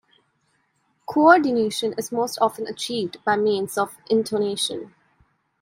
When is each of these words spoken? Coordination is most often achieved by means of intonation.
Coordination 1.05 1.93
is 1.95 2.11
most 2.11 2.39
often 2.41 2.65
achieved 2.65 3.23
by 3.23 3.35
means 3.35 3.77
of 3.77 3.97
intonation. 4.09 4.95